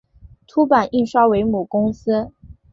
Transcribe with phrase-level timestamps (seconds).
[0.47, 2.33] 凸版印刷为母公司。